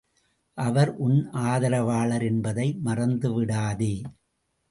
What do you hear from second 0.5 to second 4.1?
அவர் உன் ஆதரவாளர் என்பதை மறந்துவிடாதே!